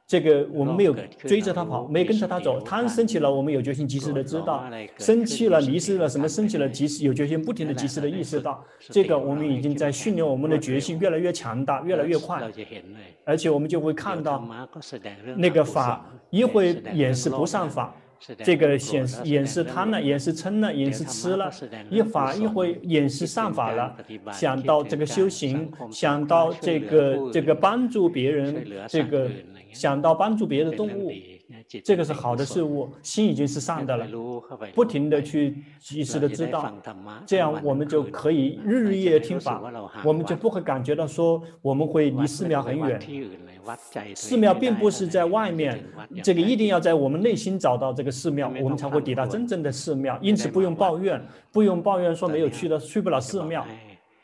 [0.09, 0.97] 这个我们没有
[1.27, 2.59] 追着他跑，没跟着他走。
[2.63, 4.65] 他生气了，我们有决心及时的知道；
[4.97, 8.65] 生气了，迷失了，什么生气了，及时有决心，不停的及时的意识到。
[8.89, 12.43] 这个我们已经在训练我们的决心越来越强大，越来越快。
[13.27, 14.49] 而且我们就会看到，
[15.37, 17.95] 那个法一会演示不善法，
[18.45, 21.51] 这个显示演示贪了，演示嗔了，演示痴了；
[21.91, 23.97] 一法一会演示善法了，
[24.33, 29.31] 想到这个修行，想到这个这个帮助别人，这个。
[29.71, 31.13] 想到帮助别的动物，
[31.85, 34.07] 这个是好的事物，心已经是善的了。
[34.75, 36.75] 不停的去及时的知道，
[37.27, 39.63] 这样我们就可以日日夜夜听法，
[40.03, 42.99] 我们就不会感觉到说我们会离寺庙很远。
[44.15, 45.83] 寺庙并不是在外面，
[46.23, 50.19] 这个一定要在我们内心找到这个寺庙，我们才会抵达真正的寺庙。
[50.21, 51.21] 因此不用抱怨，
[51.53, 53.67] 不用抱怨说没有去的去不了寺庙。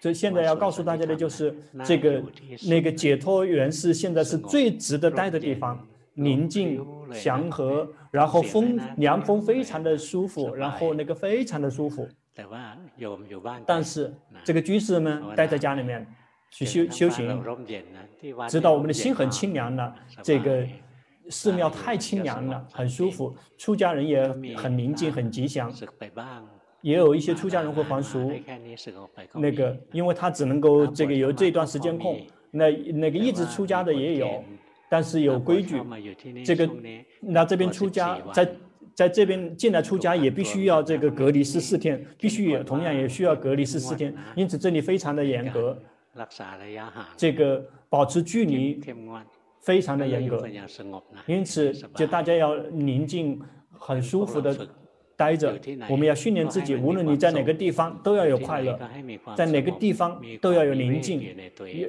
[0.00, 2.22] 所以现在要告诉大家的就是，这个
[2.68, 5.82] 那个解脱园是现在是最值得待的地方，
[6.12, 12.06] 宁静祥和，然后风凉风非常的舒服，然后那个非常的舒服。
[13.64, 14.12] 但是
[14.44, 16.06] 这个居士们待在家里面
[16.54, 17.42] 去修修行，
[18.48, 19.92] 直到我们的心很清凉了，
[20.22, 20.64] 这个
[21.28, 25.72] 寺庙太清凉了，很舒服，出家人也很宁静，很吉祥。
[26.80, 28.30] 也有一些出家人会还俗，
[29.32, 34.44] 那个，因为他只能够这个有这段时间空，那那个一直出家的也有，
[34.88, 35.82] 但是有规矩，
[36.44, 36.70] 这个
[37.20, 38.48] 那这边出家在
[38.94, 45.76] 在这边进来出家也必须要这个隔离十四天，必须也同样也需要隔离十四天，因此这里非常的严格，
[47.16, 48.80] 这个保持距离
[49.60, 50.46] 非常的严格，
[51.26, 53.40] 因此就大家要宁静。
[53.76, 54.56] 很舒服的
[55.14, 55.58] 待着。
[55.90, 58.78] 我们要训练自己，无论你在哪个地方都要有快乐，
[59.36, 61.36] 在哪个地方都要有宁静，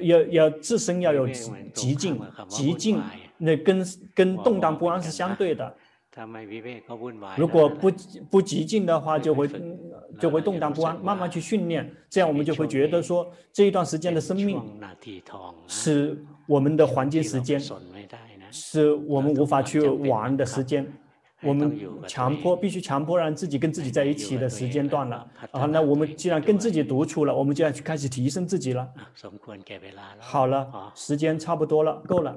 [0.00, 1.26] 要要自身要有
[1.72, 3.00] 极静，极静
[3.38, 5.74] 那跟跟动荡不安是相对的。
[7.36, 7.90] 如果不
[8.30, 9.48] 不寂静的话，就会
[10.18, 10.98] 就会动荡不安。
[11.02, 14.62] 慢慢去训练，这样我们就会觉得说，这一段时间的生命
[15.66, 17.60] 是我们的黄金时间，
[18.50, 20.90] 是我们无法去玩的时间。
[21.42, 25.28] 我们强迫必须强迫让自己跟自己在一起的时间段了。
[25.50, 28.88] 啊，那我们既然跟自己独处了，我们就要去开始提升自己了。
[30.18, 32.34] 好了，时间差不多了，够了。